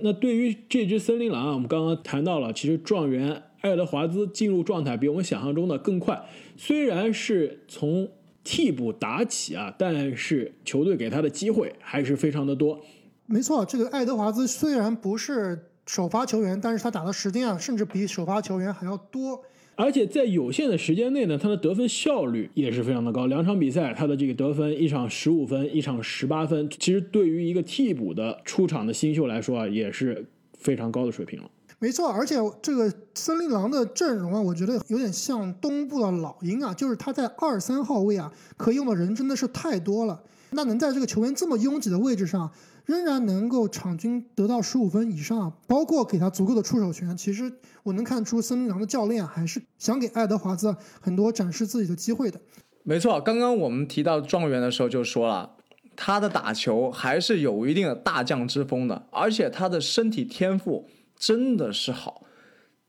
[0.00, 6.20] 那对于这支森林狼啊，我们刚刚谈到了，其实状元爱德华兹进入状态比我们想象中的更快。
[6.56, 8.08] 虽然是从
[8.44, 12.80] 替补打起啊，但是球队给他的机会还是非常的多。
[13.26, 19.42] 没错，这个爱德华兹虽然不是首发球员，但是他打的时间啊，甚至比首发球员还要多。
[19.74, 23.26] 而且在有限的时间内呢，他的得分效率也是非常的高。
[23.26, 30.24] 两场比赛，他的这个得分，一场十五分，一场十八分，其实对于一个替补的出场的新秀来说啊，也是
[30.56, 31.48] 非常高的水平了。
[31.80, 40.20] 没错，而且这个森林狼的阵容啊，我觉得有点像东部的老鹰啊，就是他在二三号位啊，可以用的人真的是太多了。
[40.50, 42.50] 那能在这个球员这么拥挤的位置上，
[42.84, 47.52] 仍然能够场均得到十五分以上，包括给他足够的出手权，其实
[47.84, 52.40] 我能看出森林狼的教练还是想给爱德华兹很多展示自己的机会的。
[52.82, 55.52] 没错，刚刚我们提到状元的时候就说了，
[55.94, 60.88] 他的打球还是有一定的大将之风的，而且他的身体天赋
[61.18, 62.24] 真的是好。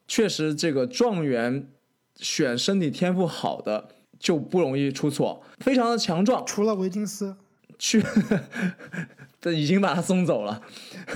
[0.07, 1.67] 确实，这个状元
[2.15, 6.45] 选身体天赋好的就不容易出错，非常的强壮。
[6.45, 7.35] 除了维金斯，
[7.77, 8.03] 去，
[9.39, 10.61] 这 已经把他送走了。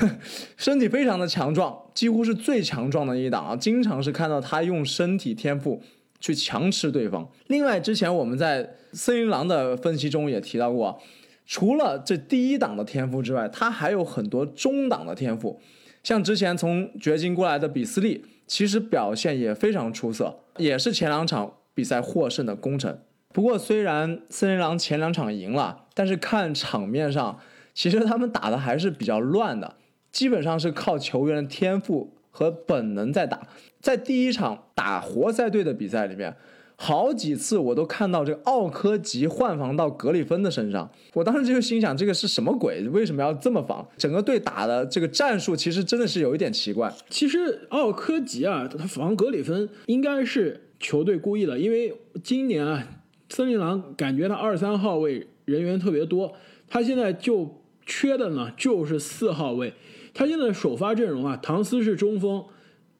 [0.58, 3.56] 身体非常的强壮，几乎是最强壮的一档啊！
[3.56, 5.82] 经常是看到他用身体天赋
[6.20, 7.28] 去强吃对方。
[7.48, 11.02] 另外，之前我们在森林狼的分析中也提到过，
[11.48, 15.60] 除了这第一档的天赋之外，他还有很多中档的天赋。
[16.04, 23.00] 像之前从掘金过来的比斯利，其实表现也非常出色，也是前两场比赛获胜的功臣。
[23.30, 27.40] 不过，虽然森林狼前两场赢了，但是看场面上，
[27.74, 29.78] 其实他们打的还是比较乱的，
[30.12, 33.48] 基本上是靠球员的天赋和本能在打。
[33.80, 36.36] 在第一场打活塞队的比赛里面，
[36.76, 42.88] 好几次我都看到这个奥科吉换防到格里芬的身上，我当时就心想，这个是什么鬼？
[42.90, 43.88] 为什么要这么防？
[43.98, 46.94] 整个队打的这个战术其实真的是有一点奇怪。
[47.10, 52.88] 其实奥科吉啊，他防格里芬应该是球队故意的，因为今年啊。
[53.30, 56.36] 森林狼感觉他二三号位人员特别多，
[56.68, 59.74] 他现在就缺的呢就是四号位。
[60.14, 62.46] 他现在首发阵容啊，唐斯是中锋，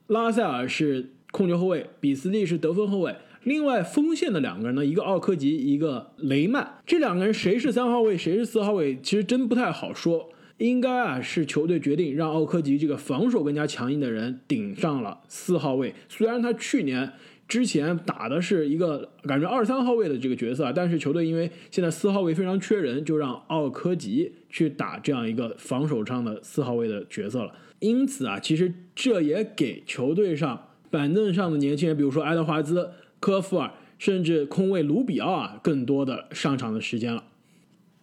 [0.08, 3.16] 拉塞尔是控球后卫，比斯利是得分后卫。
[3.44, 6.80] 另外锋线的两个人呢，一个奥科吉，一个雷曼。
[6.86, 10.30] 这两个人谁是三号位，谁是四号位，其实真不太好说。
[10.58, 15.94] 应该啊是球队决定让奥科吉这个防守更加强硬的人顶上了四号位。
[16.10, 17.12] 虽然他去年。
[17.46, 27.54] 之前打的是一个感觉二三号位的这个角色啊，但是球队因为现在四号位非常缺人，就让奥科吉去打这样一个防守上的四号位的角色了。
[27.80, 32.90] 因此啊，其实这也给球队上板凳上的年轻人，比如说爱德华兹、
[33.24, 37.24] 科夫尔，甚至空位卢比奥啊，更多的上场的时间了。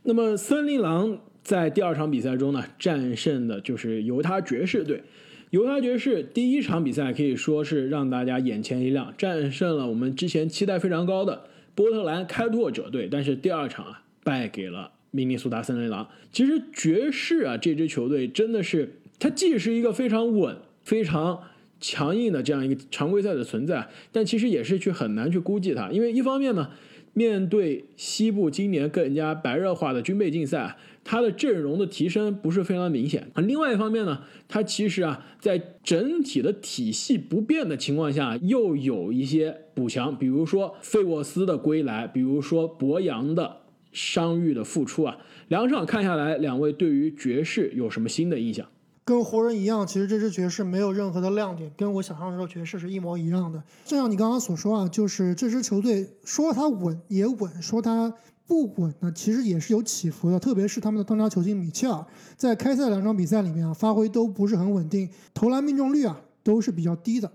[0.04, 5.02] 那么森林狼在第二场比赛中呢，战胜的就是犹他爵士队。
[5.50, 11.42] 犹他爵士第一场比赛可以说是让大家眼前一亮，战胜了我们之前期待非常高的
[11.74, 13.06] 波特兰开拓者队。
[13.10, 16.08] 但是第二场啊，败给了明尼苏达森林狼。
[16.32, 21.42] 其实爵士啊这支球队真的是，它既是一个非常稳、非常
[21.80, 26.70] 强硬的这样一个常规赛的存在，但其实也是去很难去估计它，因为一方面呢，
[27.14, 30.76] 面对西部今年更加白热化的军备竞赛。
[31.02, 33.40] 他的阵容的提升不是非常明显啊。
[33.40, 45.16] 另外一方面呢，他其实啊，在整体的体系不变的情况下，又有一些补强，比如说费沃斯的归来，比如说博扬的伤愈的复出啊。
[45.48, 48.68] 两场看下来，两位对于爵士有什么新的印象？
[49.10, 53.60] 跟湖人一样，其实这支爵士没有任何的亮点，跟我想象中的爵士是一模一样的。
[53.84, 58.14] 就像你刚刚所说啊，就是这支球队说它稳也稳，说它。
[58.46, 62.04] 不稳呢，其实也是有起伏的，特别是他们的当家球星米切尔，
[62.36, 67.30] 在开赛两场比赛里面啊，发挥都不是很稳定，投篮命中率啊都是比较低的。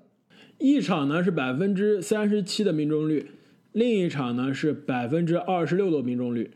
[0.57, 3.31] 一场呢是百分之三十七的命中率，
[3.71, 6.51] 另一场呢是百分之二十六的命中率，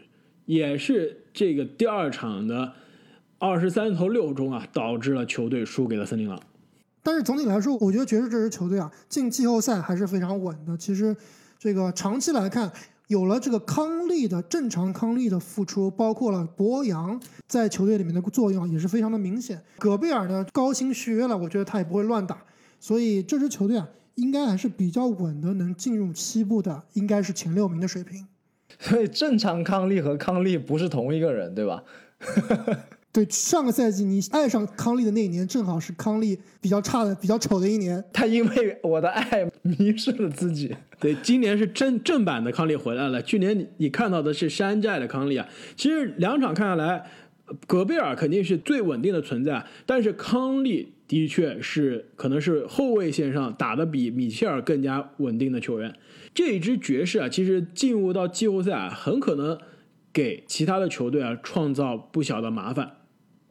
[0.45, 2.73] 也是这个第二场的
[3.39, 6.39] 二十三投六中啊，导致了球队输给了森林狼。
[7.01, 10.77] 但是总体来说，我觉得爵士这支球队啊，进季后赛还是非常稳的。
[10.77, 11.15] 其实
[11.57, 12.71] 这个长期来看。
[13.09, 19.59] 有了这个康利的正常康利的付出，包括了博扬在球队里面的作用也是非常的明显。
[19.79, 22.37] 戈贝尔呢高薪续约了，我觉得他也不会乱打，
[22.79, 28.27] 所以这支球队啊应该还是比较稳的，能进入西部的应该是前六名的水平。
[28.77, 31.83] 所以正常康利和康利不是同一个人，对吧？
[33.11, 38.03] 对，上个赛季你爱上康利的那一年，正好是康利比较差的、比较丑的一年。
[38.13, 40.75] 他因为我的爱迷失了自己。
[41.01, 43.19] 对，今年是正正版的康利回来了。
[43.23, 45.47] 去年你你看到的是山寨的康利啊。
[45.75, 47.09] 其实两场看下来，
[47.65, 55.95] 戈贝尔肯定是最稳定的存在，但是康利的确是可能是后卫线上打得比米切尔更加稳定的球员。
[56.35, 59.57] 这一支爵士啊，其实进入到季后赛啊，很可能
[60.13, 62.97] 给其他的球队啊创造不小的麻烦。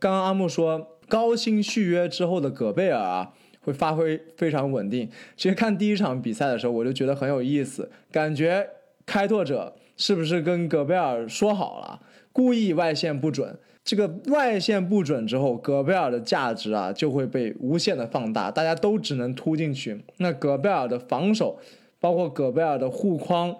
[0.00, 3.32] 刚刚阿木说高薪续约之后的戈贝尔啊，
[3.62, 5.08] 会发挥非常稳定。
[5.36, 8.68] 其实看第一场比赛的时候，我就觉得很有意思，感觉
[9.04, 12.00] 开拓者是不是跟戈贝尔说好了，
[12.32, 13.58] 故意外线不准？
[13.82, 20.04] 这个外线不准之后，戈贝尔的价值啊就会被无限的放大，大家都只能突进去。
[20.18, 21.58] 那戈贝尔的防守，
[21.98, 23.56] 包括戈贝尔的护框，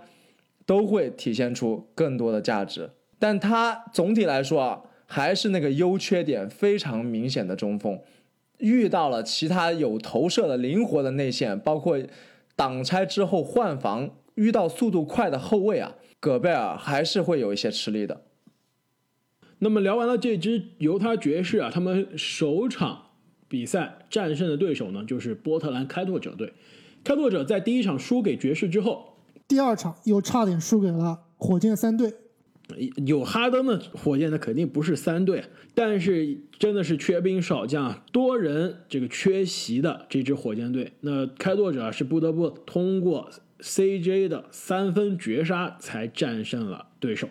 [0.66, 2.90] 都会体现出更多的价值。
[3.18, 4.82] 但他总体来说啊。
[5.10, 7.98] 还是那个优缺点非常明显的中锋，
[8.58, 11.98] 遇到了其他有投射的灵活的内线，包括
[12.54, 18.20] 挡拆之后换防，遇到速度快的后卫啊，戈贝尔还是会有一些吃力的。
[19.60, 23.06] 那么聊完了这支犹他爵士啊，他们首场
[23.48, 26.52] 比赛战胜的对手呢，就是波特兰开拓者队。
[27.02, 29.16] 开拓者在第一场输给爵士之后，
[29.48, 32.12] 第二场又差点输给了火箭三队。
[33.06, 35.42] 有哈登的火箭，那肯定不是三队，
[35.74, 47.28] 但是真的是缺兵少将，多人这个缺席的这支火箭队，那开拓者是不得不通过 CJ 的三分绝杀才战胜了对手。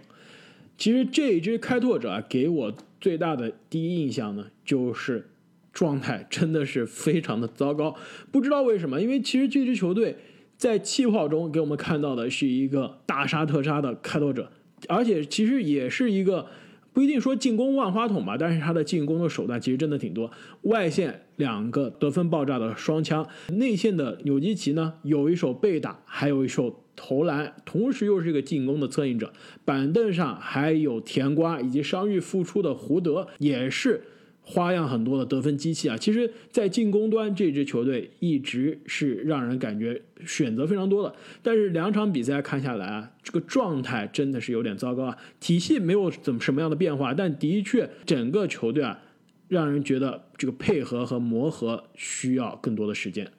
[0.76, 5.30] 其实这一支开拓者啊，给我最大的第一印象呢，就是
[5.72, 7.96] 状态真的是非常的糟糕。
[8.32, 10.18] 不知道为什么，因为其实这支球队
[10.58, 14.52] 在气泡中给我们看到的是一个大杀特杀的开拓者。
[14.88, 16.48] 而且其实也是一个
[16.94, 20.32] 不一定说进攻万花筒吧，但是他的进攻的手段其实真的挺多。
[20.64, 29.32] 外线两个得分爆炸的双枪，内线的纽基奇呢有一手背打，还有一手投篮，同时又是一个进攻的策应者。
[29.64, 34.02] 板凳上还有甜瓜以及伤愈复出的胡德，也是。
[34.50, 45.18] 花样很多的得分机器啊，其实，在进攻端这支球队一直是让人感觉选择非常多的，但是两场比赛看下来啊，这个状态真的是有点糟糕啊。
[45.42, 48.98] 体系没有怎么什么样的变化，但的确整个球队啊，
[49.50, 53.30] 让人觉得这个配合和磨合需要更多的时间。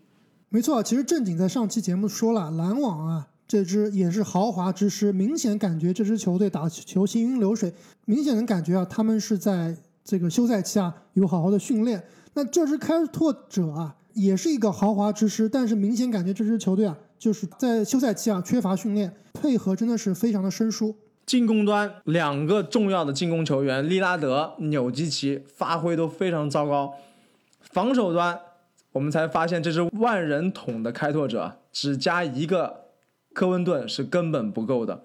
[0.51, 7.73] 没错，其实正经在上期节目说了，篮网啊这支也是豪华之师，明显感觉这支球队打球行云流水，
[8.05, 9.75] 明显能感觉啊，他们是在。
[10.09, 12.03] 这个休赛期啊，有好好的训练。
[12.33, 20.97] 那这支开拓者啊，也是一个豪华之师，但是明显感觉这支球队啊，就是在休赛期啊缺乏训练，配合真的是非常的生疏。
[21.27, 26.95] 进攻端两个重要的进攻球员利拉德、纽基奇发挥都非常糟糕。
[27.61, 28.41] 防守端，
[28.93, 32.85] 我们才发现这支万人桶的开拓者只加一个
[33.35, 35.03] 科温顿是根本不够的，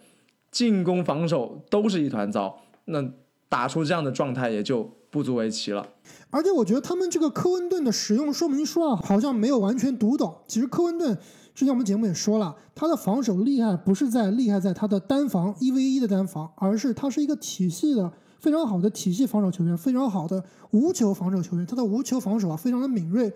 [0.49, 2.61] 进攻防守都是一团糟。
[2.85, 3.11] 那。
[3.53, 5.87] 打出这样的状态也就不足为奇了。
[6.31, 10.35] 而且我觉得他们这个科温顿的使用说明书啊，好像没有完全读懂。
[10.47, 11.15] 其实科温顿
[11.53, 21.63] 之前我们节目也说了，他的防守厉害不是在厉害在他的单防一 v 一的单防，而是他是一个体系的非常好的体系防守球员，非常好的无球防守球员。
[21.63, 23.31] 他的无球防守啊非常的敏锐，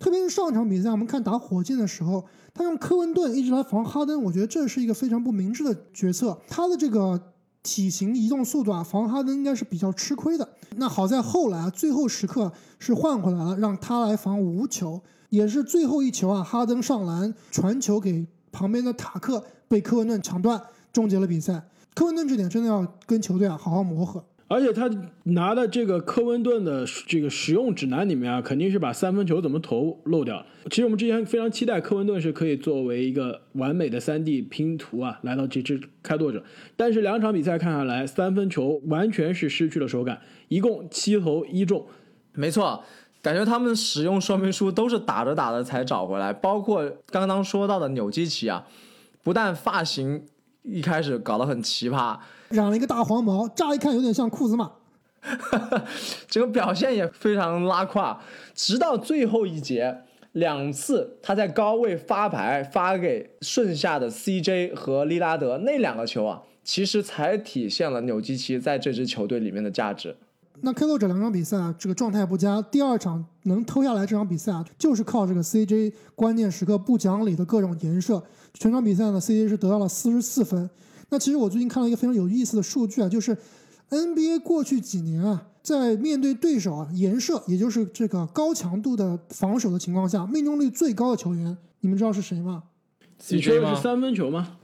[0.00, 6.36] 特别是上场比赛我们看打火箭的时候，他用科温顿一直来防哈登，我觉得这是一个非常不明智的决策。
[6.48, 7.22] 他的这个。
[7.62, 10.48] 体型移动速度啊，防哈登应该是比较吃亏的。
[10.76, 21.68] 那好在后来啊，最后时刻是换回来了，让他来防无球，也是最后一球啊，哈登上篮传球给旁边的塔克，被科文顿抢断，终结了比赛。
[21.94, 24.24] 科文顿这点真的要跟球队啊好好磨合。
[24.52, 24.90] 而且他
[25.22, 30.46] 拿的这个科温顿的这个使用指南里面啊，肯定是把三分球怎么投漏掉了。
[30.68, 36.42] 其实我们之前非常期待科温顿是可以作为一个完美的三 D 拼图啊，来到这支开拓者。
[36.76, 41.86] 但是两场比赛看下来，三分球完全是失去了手感，一共七投一中。
[42.34, 42.82] 没错，
[43.22, 46.32] 感觉他们使用说明书都是打着打着才找回来。
[46.32, 48.66] 包括刚刚说到的纽基奇啊，
[49.22, 50.24] 不但发型
[50.62, 52.18] 一开始搞得很奇葩。
[52.50, 54.72] 染了一个大黄毛，乍一看有点像库兹马，
[56.28, 58.20] 这个表现也非常拉胯。
[58.54, 60.02] 直到最后一节，
[60.32, 70.16] 两次他在高位发牌发给剩下的 CJ 和利拉德那两个球啊，其实才体现了纽基奇在这支球队里面的价值。
[70.62, 78.22] 那开拓者两场比赛啊，这个状态不佳，第二场能偷下来这场比赛啊，就是靠这个 CJ 关键时刻不讲理的各种颜射。
[78.54, 80.68] 全场比赛呢，CJ 是得到了四十四分。
[81.08, 83.36] 那其实我最近看到一个非常有意思的数据啊，就是
[83.88, 92.64] NBA 过去几年啊，在面对对手啊颜射，也就是这个高强度的防守的情况下，命中率最高的球员，你们知道是谁吗？
[93.28, 94.58] 你说的吗是三分球吗？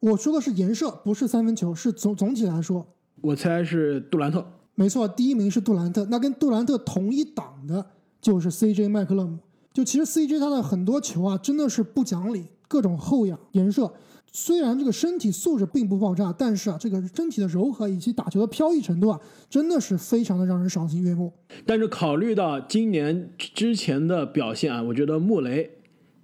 [0.00, 2.86] 我说的是颜射，不是三分球，是总总体来说，
[3.20, 4.46] 我猜是杜兰特。
[4.74, 7.84] 没错，第一名是杜兰特，那跟杜兰特同一档的
[8.20, 9.38] 就是 CJ 麦克勒姆。
[9.72, 13.92] 就其实 CJ 他的很多球啊，真的是不讲理，各种后仰、颜射。
[14.34, 19.20] 虽然这个身体素质并不爆炸，但是啊，这个身体的柔和以及打球的飘逸程度啊，
[19.50, 21.32] 真的是非常的让人赏心悦目。
[21.66, 25.70] 但是考虑到今年之前的表现啊，我觉得穆雷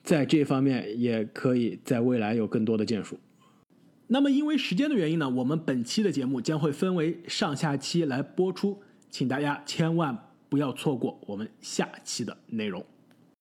[0.03, 3.18] 在这方面也可以在未来有更多的建树。
[4.11, 10.16] 那么因为时间的原因呢，我们本期的节目将会分为上下期来播出，请大家千万
[10.48, 12.84] 不要错过我们下期的内容。